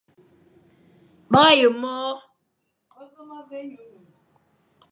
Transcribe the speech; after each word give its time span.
Bara 1.31 1.51
ye 1.59 1.67
môr. 1.81 2.15